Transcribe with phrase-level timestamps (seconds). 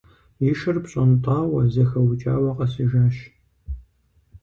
[0.49, 3.15] И шыр пщӀэнтӀауэ, зэхэукӀауэ къэсыжащ.